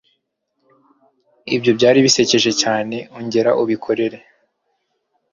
[1.55, 2.97] Ibyo byari bisekeje cyane.
[3.17, 4.05] Ongera ubikore!